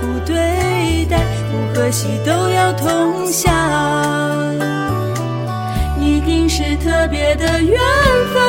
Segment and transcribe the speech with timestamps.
[0.00, 1.18] 顾对待，
[1.50, 3.52] 福和喜都要同享，
[6.00, 7.78] 一定是特别的缘
[8.32, 8.42] 分，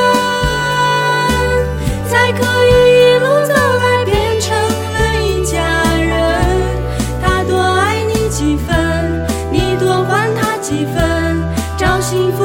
[2.08, 2.70] 才可以
[3.02, 5.56] 一路走来变成了一家
[5.98, 6.10] 人。
[7.22, 11.42] 他多爱你几分，你多还他几分，
[11.76, 12.44] 找幸福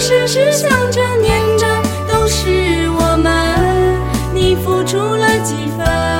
[0.00, 1.66] 时时想着念着，
[2.10, 3.30] 都是我们，
[4.32, 6.19] 你付出了几分。